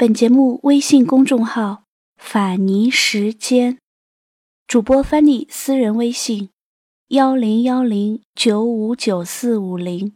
[0.00, 1.82] 本节目微信公众号
[2.16, 3.78] “法尼时间”，
[4.68, 6.50] 主播 Fanny 私人微信：
[7.08, 10.12] 幺零幺零九五九四五零。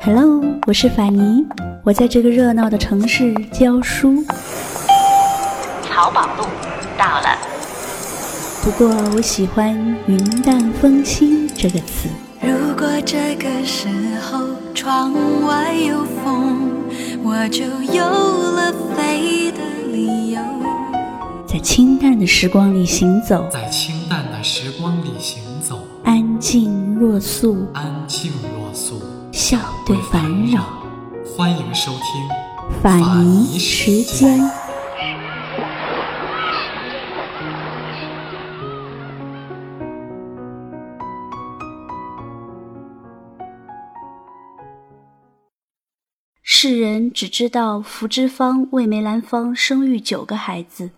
[0.00, 1.46] Hello，我是法尼，
[1.84, 4.24] 我在这个热闹的城市教书。
[5.84, 6.42] 淘宝路
[6.98, 7.38] 到了，
[8.64, 9.76] 不过我喜欢
[10.08, 12.08] “云淡风轻”这个词。
[12.40, 13.88] 如果这个时
[14.20, 15.12] 候窗
[15.44, 16.70] 外有风，
[17.24, 19.58] 我就有了飞的
[19.90, 20.40] 理由。
[21.46, 30.64] 在清淡的时光里行走，在清淡的时光里行走，安静若素，安静若素，笑对烦扰。
[31.36, 34.67] 欢迎收听法尼时间。
[46.60, 50.90] 世人只知道福芝芳为梅兰芳生育九个孩子，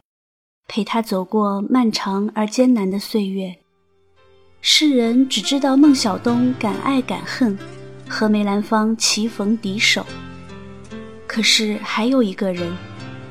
[0.67, 3.55] 陪他走过漫长而艰难的岁月。
[4.63, 7.59] 世人只知道孟小冬敢爱敢恨，
[8.09, 10.07] 和梅兰芳棋逢敌手。
[11.27, 12.75] 可是还有一个人，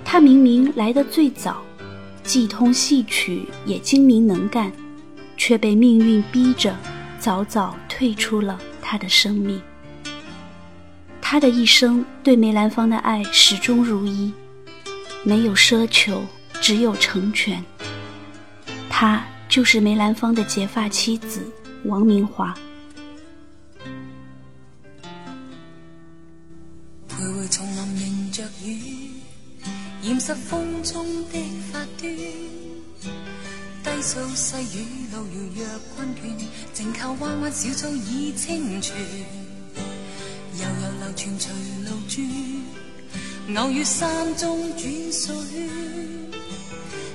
[0.05, 1.59] 他明明来得最早，
[2.22, 4.72] 既通戏曲也精明能干，
[5.35, 6.77] 却被命运逼着
[7.17, 9.59] 早早退出了他的生命。
[11.31, 14.33] 他的一生对梅兰芳的爱始终如一，
[15.23, 16.23] 没有奢求，
[16.59, 17.63] 只有成全。
[18.89, 21.47] 她就是梅兰芳的结发妻子
[21.85, 22.52] 王明华。
[27.07, 29.11] 徘徊丛林迎着雨，
[30.02, 31.39] 染湿风中的
[31.72, 32.11] 发端。
[33.83, 38.95] 低诉细雨路遥若困倦，静靠弯弯小草倚清泉。
[40.59, 41.53] 悠悠流泉随
[41.85, 45.33] 路转，偶遇山中转水，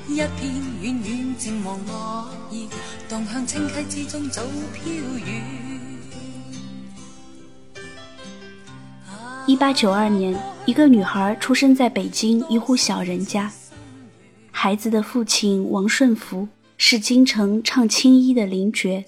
[0.09, 2.67] 一片远远渐黄落叶，
[3.07, 4.43] 荡向清溪之中早
[4.73, 4.93] 飘
[5.27, 5.43] 远。
[9.47, 13.53] 一八九二年，一个女孩出生在北京一户小人家，
[14.51, 16.49] 孩子的父亲王顺福
[16.79, 19.05] 是京城唱青衣的林觉，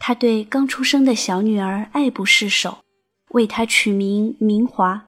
[0.00, 2.81] 他对刚出生的小女儿爱不释手。
[3.32, 5.04] 为他取名明华，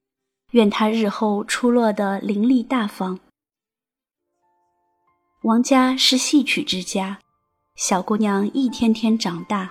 [0.53, 3.19] 愿他日后出落得伶俐大方。
[5.43, 7.19] 王家是戏曲之家，
[7.77, 9.69] 小姑娘一天天长大，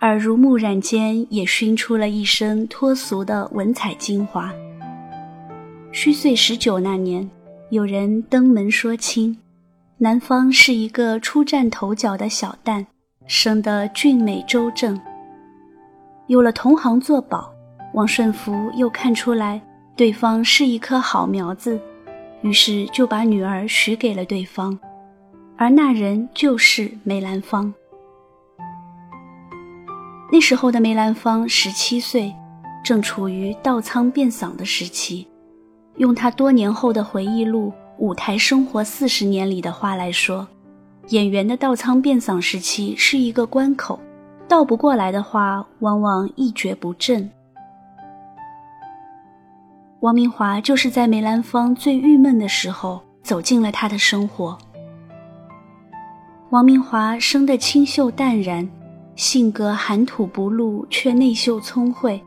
[0.00, 4.50] 耳濡目染间也熏出了一身脱俗的文采精华。
[5.92, 7.30] 虚岁十九那年，
[7.70, 9.38] 有人登门说亲，
[9.98, 12.86] 男方是一个初绽头角的小旦，
[13.26, 14.98] 生得俊美周正，
[16.28, 17.53] 有了同行作保。
[17.94, 19.60] 王顺福又看出来
[19.94, 21.80] 对方是一棵好苗子，
[22.42, 24.76] 于是就把女儿许给了对方，
[25.56, 27.72] 而那人就是梅兰芳。
[30.32, 32.34] 那时候的梅兰芳十七岁，
[32.82, 35.24] 正处于倒仓变嗓的时期。
[35.98, 37.68] 用他多年后的回忆录
[37.98, 40.44] 《舞台生活四十年》里的话来说，
[41.10, 44.00] 演员的倒仓变嗓时期是一个关口，
[44.48, 47.30] 倒不过来的话，往往一蹶不振。
[50.04, 54.58] 王明华就是在梅兰芳最郁闷的时候走进了他的生活。
[56.50, 58.68] 王明华生得清秀淡然，
[59.16, 62.22] 性格含吐不露，却内秀聪慧。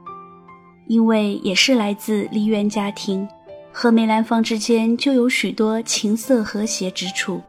[0.87, 3.27] 因为也是来自梨园家庭，
[3.71, 7.39] 和梅兰芳之间就有许多情色和谐之处。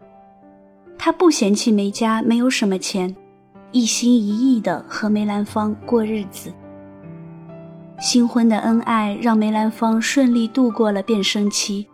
[0.99, 3.17] 他不嫌弃梅家没有什么钱，
[3.72, 6.53] 一心一意地和梅兰芳过日子。
[8.01, 11.87] 新婚的恩爱让梅兰芳顺利度过了变声期，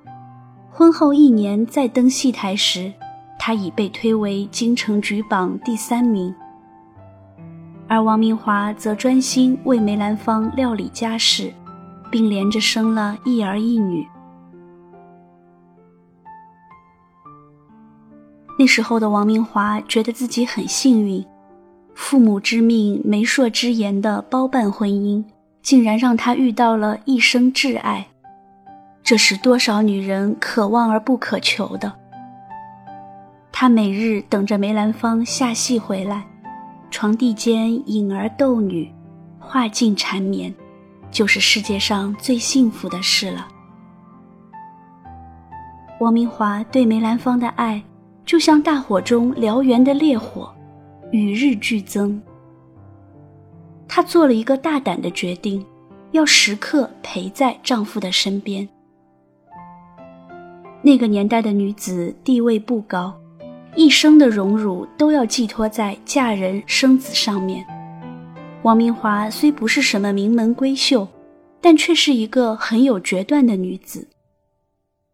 [0.71, 2.93] 婚后一年再登戏台时，
[3.39, 6.35] 他已被推为京城举榜第三名。
[7.89, 11.51] 而王明华则专心为梅兰芳料理家事，
[12.11, 14.07] 并连着生了一儿一女。
[18.59, 21.25] 那时候的王明华觉得自己很幸运，
[21.95, 25.25] 父母之命、媒妁之言的包办婚姻。
[25.64, 28.06] 竟然让他遇到了一生挚爱，
[29.02, 31.90] 这是多少女人可望而不可求的。
[33.50, 36.26] 他每日等着梅兰芳下戏回来，
[36.90, 38.93] 床地间影儿斗女，
[39.38, 40.55] 画尽缠绵，
[41.11, 43.49] 就是世界上最幸福的事了。
[46.00, 47.82] 王明华对梅兰芳的爱，
[48.26, 50.55] 就像大火中燎原的烈火，
[51.11, 52.20] 与日俱增。
[53.89, 55.65] 她做了一个大胆的决定，
[56.13, 58.69] 要时刻陪在丈夫的身边。
[60.83, 63.15] 那个年代的女子地位不高，
[63.75, 67.65] 一生的荣辱都要寄托在嫁人生子上面。
[68.63, 71.07] 王明华虽不是什么名门闺秀，
[71.61, 74.09] 但却是一个很有决断的女子。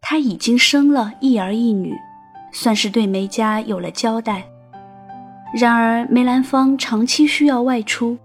[0.00, 1.94] 她已经生了一儿一女，
[2.52, 4.44] 算是对梅家有了交代。
[5.54, 8.16] 然而梅兰芳长期需要外出，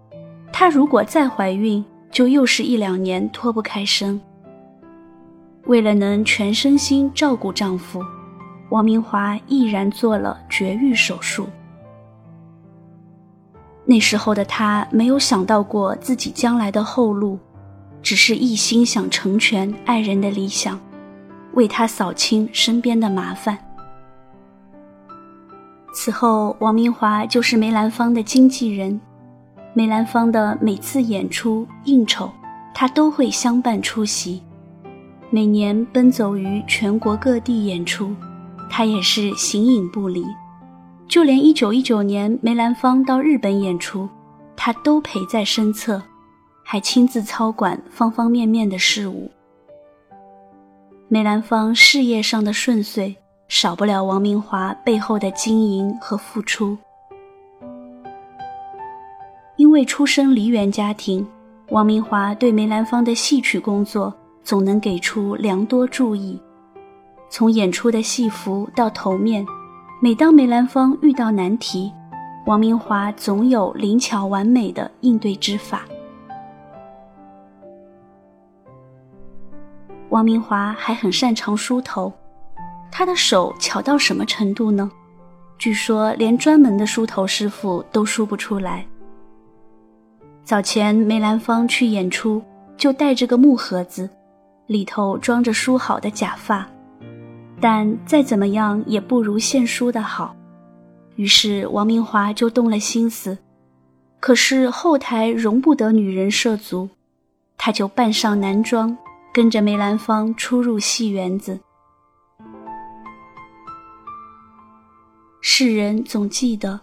[0.51, 4.19] 她如果再怀孕，就又是一两年脱不开身。
[5.65, 7.99] 为了能全身心照顾丈夫，
[8.69, 11.47] 王明华毅然做了绝育手术。
[13.83, 17.37] 那时候的她没有想到过自己将来的后路，
[18.01, 20.79] 只是一心想成全爱人的理想，
[21.53, 23.57] 为他扫清身边的麻烦。
[25.93, 28.99] 此后，王明华就是梅兰芳的经纪人，
[29.77, 32.31] 梅兰芳的每次演出应酬，
[32.73, 34.41] 他都会相伴出席。
[35.29, 38.15] 每年奔走于全国各地演出，
[38.69, 40.25] 他也是形影不离。
[41.09, 44.07] 就连1919年梅兰芳到日本演出，
[44.55, 46.01] 他都陪在身侧，
[46.63, 49.29] 还亲自操管方方面面的事务。
[51.09, 53.17] 梅兰芳事业上的顺遂，
[53.49, 56.77] 少不了王明华背后的经营和付出。
[59.75, 61.27] 为出身梨园家庭，
[61.67, 64.13] 王明华对梅兰芳的戏曲工作。
[64.41, 66.39] 总能给出良多注意，
[67.31, 69.43] 从演出的戏服到头面，
[69.99, 71.91] 每当梅兰芳遇到难题，
[72.45, 75.81] 王明华总有灵巧完美的应对之法。
[80.09, 82.13] 王明华还很擅长梳头，
[82.91, 84.91] 他的手巧到什么程度呢？
[85.57, 88.85] 据说连专门的梳头师傅都梳不出来。
[90.45, 92.39] 早前梅兰芳去演出，
[92.77, 94.07] 就带着个木盒子。
[94.67, 96.67] 里头装着梳好的假发，
[97.59, 100.35] 但再怎么样也不如现梳的好。
[101.15, 103.37] 于是王明华就动了心思，
[104.19, 106.89] 可是后台容不得女人涉足，
[107.57, 108.95] 他就扮上男装，
[109.31, 111.59] 跟着梅兰芳出入戏园子。
[115.41, 116.79] 世人总记得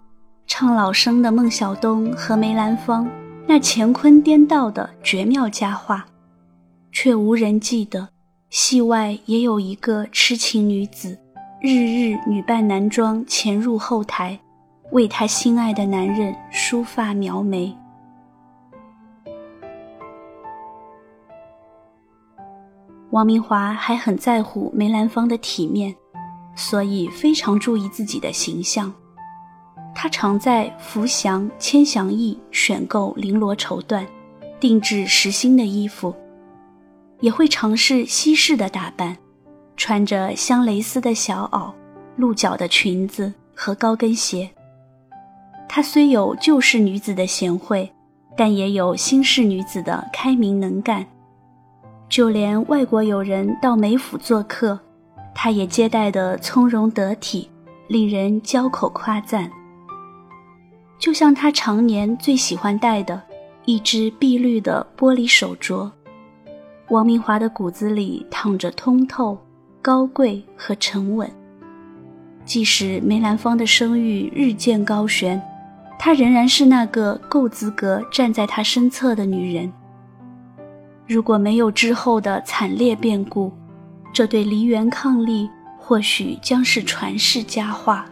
[0.47, 3.09] 唱老生的孟小冬和梅兰芳
[3.46, 6.06] 那乾坤颠倒的绝妙佳话。
[6.94, 8.06] 却无人记得，
[8.50, 11.18] 戏外也有一个痴情女子，
[11.62, 14.38] 日日女扮男装潜入后台，
[14.90, 17.74] 为她心爱的男人梳发描眉。
[23.10, 25.94] 王明华还很在乎梅兰芳的体面，
[26.54, 28.92] 所以非常注意自己的形象。
[29.94, 34.04] 他常在福祥、千祥驿选购绫罗绸缎，
[34.58, 36.14] 定制实心的衣服。
[37.20, 39.16] 也会尝试西式的打扮，
[39.76, 41.72] 穿着镶蕾丝的小袄、
[42.16, 44.50] 鹿角的裙子和高跟鞋。
[45.68, 47.88] 她虽有旧式女子的贤惠，
[48.36, 51.06] 但也有新式女子的开明能干。
[52.08, 54.78] 就连外国友人到梅府做客，
[55.32, 57.48] 她也接待得从容得体，
[57.86, 59.48] 令人交口夸赞。
[61.02, 63.20] 就像他常年最喜欢戴的
[63.64, 65.90] 一只碧绿的玻璃手镯。
[66.90, 69.37] 王明华的骨子里淌着通透、
[69.82, 71.28] 高贵和沉稳。
[72.44, 75.42] 即使梅兰芳的声誉日渐高悬，
[75.99, 79.73] 她仍然是那个够资格站在他身侧的女人。
[81.09, 83.52] 如果没有之后的惨烈变故，
[84.12, 88.06] 这对梨园伉俪或许将是传世佳话。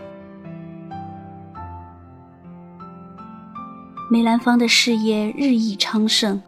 [4.13, 6.43] 梅兰芳的事业日益昌盛。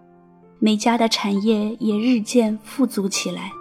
[0.59, 3.52] 梅家的产业也日渐富足起来。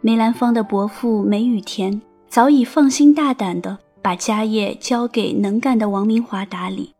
[0.00, 6.94] 梅兰芳的伯父梅雨田早已放心大胆地把家业交给能干的王明华打理。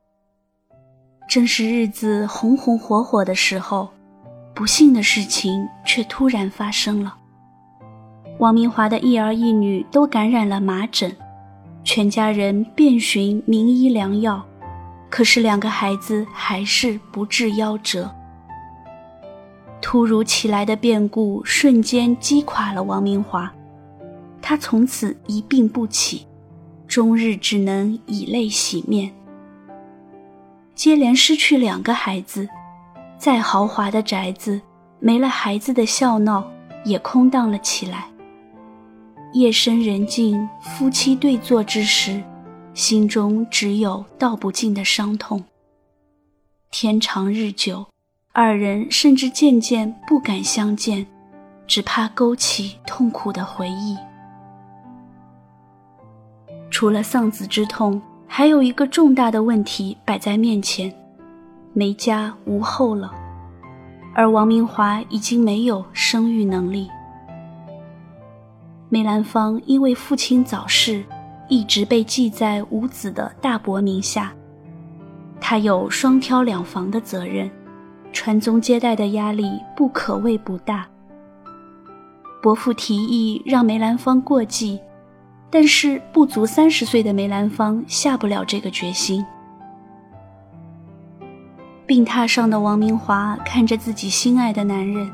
[1.28, 3.88] 正是日子红红火火的时候，
[4.52, 7.14] 不幸的事情却突然发生了。
[8.40, 11.14] 王明华的一儿一女都感染了麻疹，
[11.84, 14.44] 全家人遍寻名医良药，
[15.14, 18.12] 可是两个孩子还是不治夭折。
[19.80, 23.48] 突如其来的变故瞬间击垮了王明华，
[24.42, 26.26] 他从此一病不起，
[26.88, 29.14] 终日只能以泪洗面。
[30.74, 32.48] 接连失去两个孩子，
[33.16, 34.60] 再豪华的宅子，
[34.98, 36.44] 没了孩子的笑闹，
[36.84, 38.06] 也空荡了起来。
[39.32, 42.20] 夜深人静，夫妻对坐之时，
[42.74, 45.44] 心中只有道不尽的伤痛。
[46.70, 47.86] 天长日久。
[48.36, 51.06] 二人甚至渐渐不敢相见，
[51.68, 53.96] 只怕勾起痛苦的回忆。
[56.68, 60.92] 除了丧子之痛，还有一个重大的问题摆在面前：
[61.72, 63.14] 梅家无后了，
[64.16, 66.90] 而王明华已经没有生育能力。
[68.88, 71.04] 梅兰芳因为父亲早逝，
[71.48, 74.32] 一直被记在无子的大伯名下。
[75.40, 77.50] 他有双挑两房的责任，
[78.12, 80.86] 传宗接代的压力不可谓不大。
[82.42, 84.80] 伯父提议让梅兰芳过继，
[85.50, 89.24] 但是不足三十岁的梅兰芳下不了这个决心。
[91.86, 95.10] 病榻上的王明华看着自己心爱的男人，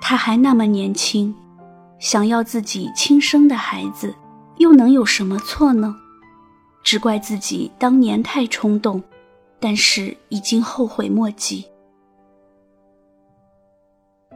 [0.00, 1.34] 他还那么年轻。
[2.00, 4.14] 想要自己亲生的孩子，
[4.60, 5.96] 又能有什么错呢？
[6.84, 9.02] 只怪自己当年太冲动，
[9.58, 11.64] 但是已经后悔莫及。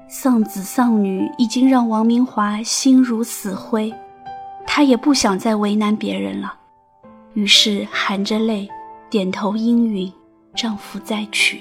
[0.09, 3.93] 丧子丧女已经让王明华心如死灰，
[4.67, 6.57] 他也不想再为难别人了，
[7.35, 8.67] 于是含着泪
[9.11, 10.11] 点头应允
[10.57, 11.61] ：“丈夫再娶。”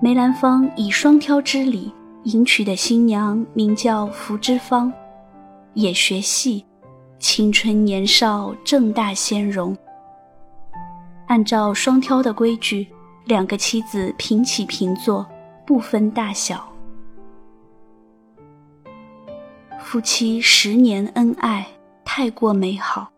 [0.00, 1.92] 梅兰芳以双挑之礼
[2.24, 4.90] 迎娶的新娘名叫福芝芳，
[5.74, 6.64] 也学戏，
[7.18, 9.76] 青春年少正大仙容。
[11.26, 12.86] 按照双挑的规矩，
[13.26, 15.26] 两个妻子平起平坐，
[15.66, 16.66] 不分大小。
[19.78, 21.66] 夫妻十年恩爱，
[22.06, 23.10] 太过美好，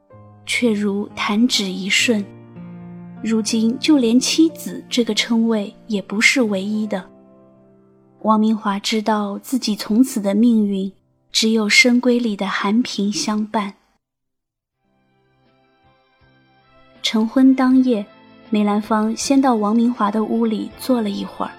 [0.45, 2.25] 却如弹指一瞬。
[3.23, 7.09] 如今，就连妻子这个称谓也不是唯一的。
[8.27, 10.91] 王明华知道自己从此的命运，
[11.31, 13.75] 只有深闺里的韩平相伴。
[17.05, 18.05] 成婚当夜，
[18.51, 21.53] 梅兰芳先到王明华的屋里坐了一会儿。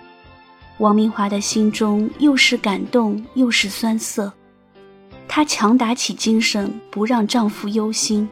[0.80, 4.30] 王明华的心中又是感动又是酸涩，
[5.26, 8.28] 她强打起精神，不让丈夫忧心。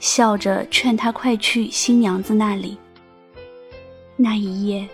[0.00, 2.76] 笑着劝他快去新娘子那里。
[4.16, 4.88] 那一夜，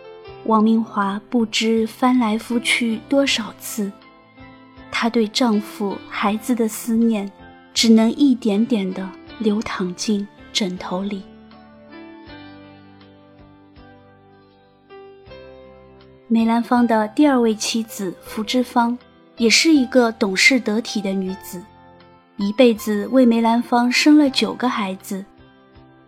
[0.46, 3.90] 王明华不知翻来覆去多少次，
[4.90, 7.30] 她对丈夫、孩子的思念，
[7.72, 9.08] 只能一点点的
[9.38, 11.22] 流淌进枕头里。
[16.28, 18.98] 梅兰芳的第二位妻子福芝芳，
[19.36, 21.62] 也是一个懂事得体的女子。
[22.36, 25.24] 一辈子为梅兰芳生了九个孩子，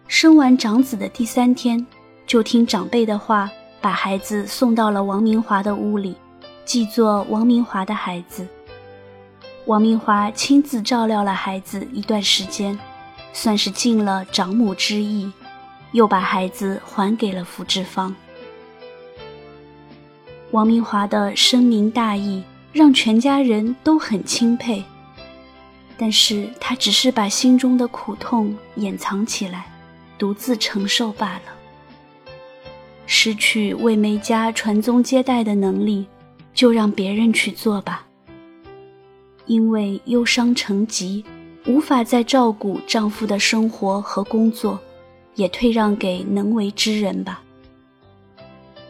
[0.08, 1.86] 生完长子的第三天，
[2.26, 3.48] 就听长辈的话，
[3.80, 6.16] 把孩子送到了王明华的屋里，
[6.64, 8.46] 寄作王明华的孩子。
[9.66, 12.78] 王明华亲自照料了孩子一段时间，
[13.32, 15.32] 算是尽了长母之意，
[15.92, 18.14] 又把孩子还给了福芝芳。
[20.52, 24.84] 王明华的深明大义，让全家人都很钦佩。
[25.98, 29.66] 但是他只是把心中的苦痛掩藏起来，
[30.16, 31.55] 独自承受罢了。
[33.06, 36.06] 失去为梅家传宗接代的能力，
[36.52, 38.06] 就让别人去做吧。
[39.46, 41.24] 因为忧伤成疾，
[41.66, 44.78] 无法再照顾丈夫的生活和工作，
[45.36, 47.40] 也退让给能为之人吧。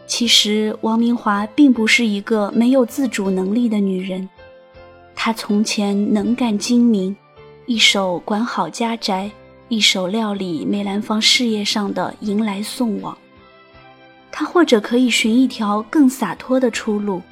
[0.07, 4.27] 其实王明华并不是一个没有自主能力的女人。
[5.13, 7.15] 她从前能干精明，
[7.65, 9.29] 一手管好家宅，
[9.67, 13.15] 一手料理梅兰芳事业上的迎来送往。
[14.39, 17.23] 她或者可以寻一条更洒脱的出路，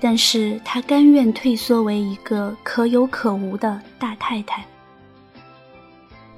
[0.00, 4.64] 但是她甘愿退缩为一个可有可无的大太太。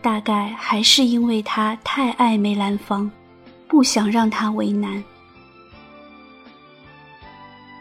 [0.03, 3.09] 大概还是因为她太爱梅兰芳，
[3.69, 5.01] 不想让他为难。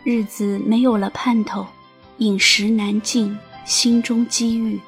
[0.04, 1.66] 日子没有了盼头。
[2.20, 3.36] 饮食难进，
[3.66, 4.80] 心中积郁，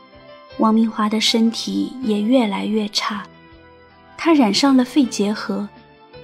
[0.59, 3.23] 王明华的身体也越来越差。
[4.15, 5.67] 他染上了肺结核，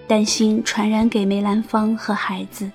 [0.07, 2.71] 担心传染给梅兰芳和孩子，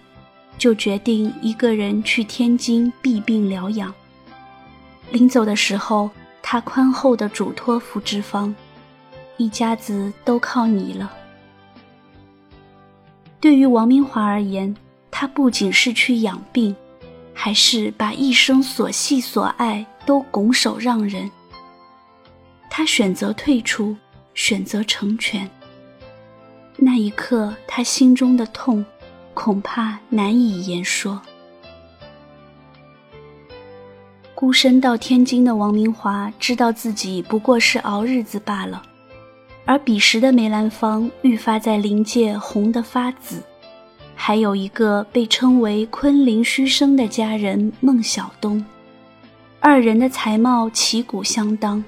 [0.57, 3.93] 就决定一个人去天津避病疗养。
[5.11, 6.11] 临走的时候，
[6.43, 8.55] 他宽厚的嘱托福芝芳
[9.39, 11.13] ：“一家子都靠你了。”
[13.41, 14.75] 对于王明华而言，
[15.11, 16.75] 他不仅是去养病。
[17.41, 21.31] 还是把一生所系所爱都拱手让人。
[22.69, 23.97] 他选择退出，
[24.35, 25.49] 选择成全。
[26.81, 28.85] 那一刻，他心中的痛，
[29.35, 31.21] 恐怕难以言说。
[34.33, 38.81] 孤身到天津的王明华知道自己不过是熬日子罢了，
[39.65, 43.43] 而彼时的梅兰芳愈发在灵界红得发紫，
[44.15, 48.65] 还有一个被称为“昆凌虚声”的佳人孟小冬，
[49.59, 51.83] 二人的才貌旗鼓相当，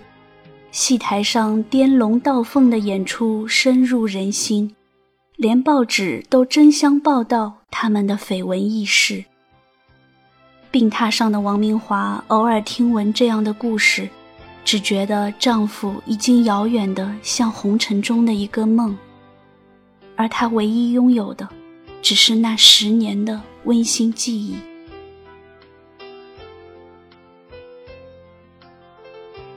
[0.73, 4.75] 戏台上颠龙倒凤的演出深入人心，
[5.41, 9.25] 连报纸都争相报道他们的绯闻轶事。
[10.71, 14.07] 病榻上的王明华偶尔听闻这样的故事。
[14.63, 18.95] 只觉得丈夫已经遥远的像红尘中的一个梦，
[20.15, 21.49] 而她唯一拥有的，
[22.03, 24.57] 只是那十年的温馨记忆。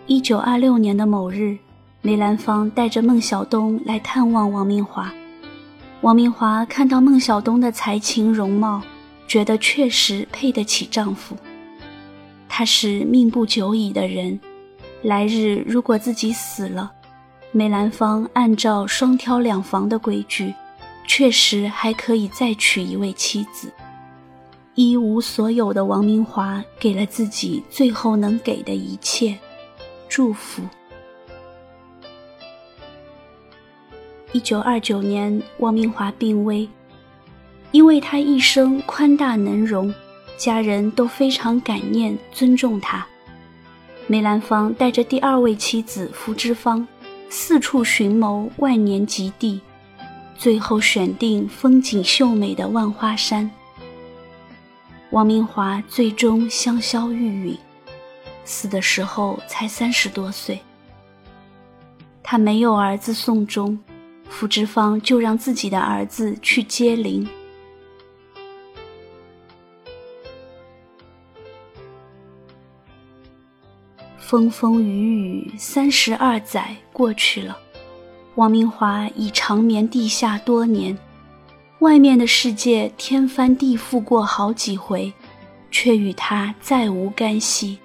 [0.08, 1.58] 一九二六年的某日，
[2.02, 5.14] 梅兰芳带着孟小冬来探望王明华。
[6.04, 8.82] 王明华看到孟小冬的才情容貌，
[9.26, 11.34] 觉得确实配得起丈夫。
[12.50, 14.38] 他是命不久矣的人。
[15.02, 16.92] 来日如果自己死了，
[17.54, 20.54] 梅兰芳按照双挑两房的规矩，
[21.08, 23.72] 确实还可以再娶一位妻子。
[24.76, 29.38] 一无所有的王明华给了自己最后能给的一切，
[30.10, 30.64] 祝福。
[34.34, 36.68] 一九二九年，王明华病危，
[37.72, 39.94] 因为他一生宽大能容，
[40.38, 43.06] 家人都非常感念尊重他。
[44.08, 46.86] 梅兰芳带着第二位妻子福芝芳，
[47.30, 49.62] 四处寻谋万年极地，
[50.36, 53.50] 最后选定风景秀美的万花山。
[55.12, 57.58] 王明华最终香消玉殒，
[58.46, 60.60] 死的时候才三十多岁。
[62.24, 63.78] 他没有儿子送终，
[64.34, 67.26] 福芝芳就让自己的儿子去接灵。
[74.18, 77.56] 风风雨雨三十二载过去了，
[78.34, 80.98] 王明华已长眠地下多年，
[81.80, 85.14] 外面的世界天翻地覆过好几回，
[85.70, 87.78] 却与他再无干系。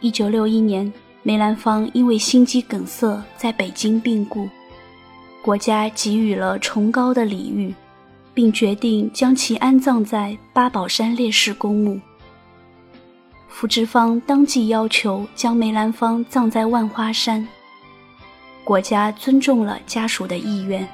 [0.00, 0.90] 一九六一年，
[1.22, 4.48] 梅兰芳因为心肌梗塞在北京病故，
[5.42, 7.74] 国家给予了崇高的礼遇，
[8.34, 11.98] 并决定将其安葬在八宝山烈士公墓。
[13.48, 17.46] 福芝芳当即要求将梅兰芳葬在万花山。
[18.64, 20.86] 国家尊重了家属的意愿，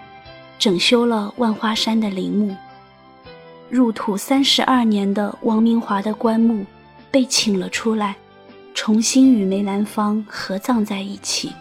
[0.58, 2.54] 整修了万花山的陵墓。
[3.68, 6.64] 入土三十二年的王明华的棺木
[7.10, 8.14] 被请了出来，
[8.74, 11.52] 重新与梅兰芳合葬在一起。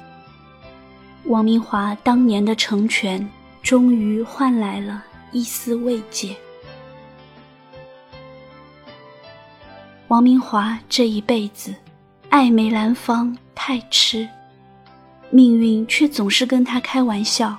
[1.27, 3.27] 王明华当年的成全，
[3.63, 6.35] 终于换来了一丝慰藉。
[10.07, 11.73] 王明华这一辈子
[12.29, 14.27] 爱梅兰芳太痴，
[15.31, 17.57] 命运却总是跟他开玩笑。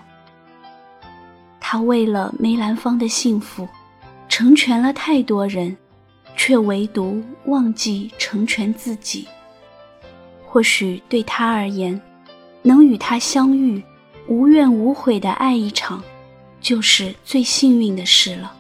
[1.59, 3.69] 他为了梅兰芳的幸福，
[4.29, 5.77] 成全了太多人，
[6.37, 9.27] 却唯独忘记成全自己。
[10.45, 12.01] 或许对他而言，
[12.67, 13.81] 能与他相遇，
[14.27, 16.03] 无怨无悔的爱一场，
[16.61, 18.53] 就是最幸运的事了。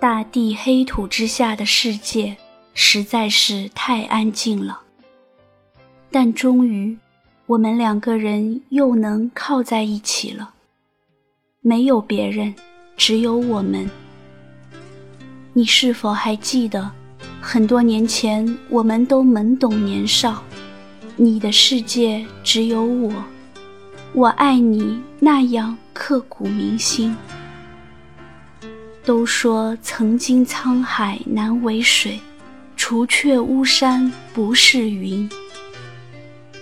[0.00, 2.34] 大地黑土之下的世界
[2.72, 4.80] 实在是太安静了，
[6.10, 6.96] 但终于，
[7.44, 10.54] 我们两个人又能靠在一起了。
[11.60, 12.54] 没有别人，
[12.96, 13.90] 只有我们。
[15.52, 16.90] 你是否还记得，
[17.42, 20.42] 很多年前我们都懵懂年少，
[21.16, 23.10] 你的世界只有我，
[24.12, 27.16] 我爱你那样刻骨铭心。
[29.04, 32.20] 都说曾经沧海难为水，
[32.76, 35.28] 除却巫山不是云。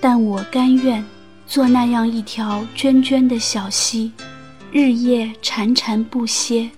[0.00, 1.04] 但我甘愿
[1.46, 4.12] 做那样一条涓涓的小溪，
[4.70, 6.70] 日夜潺潺不歇，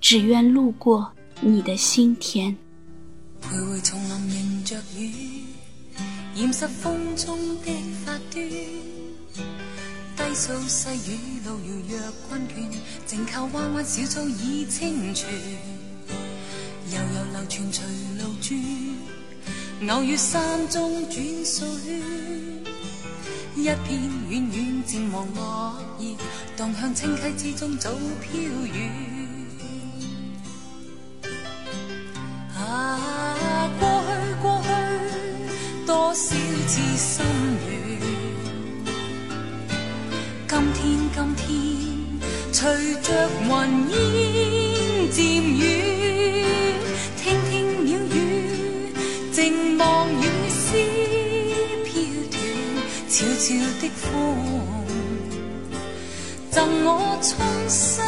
[0.00, 2.56] 只愿路过你的心田。
[3.50, 5.44] 徘徊丛林迎着雨，
[6.34, 7.72] 掩饰风中的
[8.04, 8.44] 发端。
[10.14, 12.70] 低诉细雨路遥若困倦，
[13.06, 15.30] 静靠弯弯小草已清泉。
[16.92, 17.86] 悠悠流泉随
[18.22, 22.02] 路转，偶遇山中转数圈。
[23.56, 26.14] 一片远远渐黄落叶，
[26.54, 28.42] 荡向清溪之中早飘
[28.74, 29.17] 远。
[32.68, 34.08] 啊，过去
[34.42, 34.68] 过去，
[35.86, 37.24] 多少次心
[37.64, 37.66] 软。
[40.48, 40.76] 今天，
[41.14, 41.46] 今天，
[42.52, 42.60] 随
[43.02, 43.06] 着
[43.42, 43.48] 云
[43.90, 43.92] 烟
[45.10, 45.18] 渐
[45.56, 45.60] 远，
[47.16, 47.52] 听听
[47.86, 48.16] 鸟语，
[49.32, 49.36] 静
[49.78, 50.56] 望雨丝
[51.84, 51.92] 飘
[52.30, 52.36] 断，
[53.08, 53.46] 悄悄
[53.80, 54.04] 的风，
[56.50, 56.88] 赠我
[57.22, 57.28] 衷
[57.68, 58.07] 心。